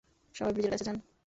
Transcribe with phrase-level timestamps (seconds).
[0.35, 0.97] সবাই ব্রিজের কাছে যান!